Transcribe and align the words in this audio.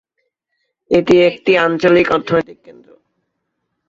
এটি 0.91 1.15
একটি 1.21 1.51
আঞ্চলিক 1.57 2.07
অর্থনৈতিক 2.11 2.57
কেন্দ্র। 2.63 2.89